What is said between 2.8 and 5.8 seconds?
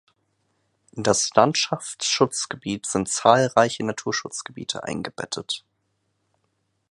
sind zahlreiche Naturschutzgebiete eingebettet.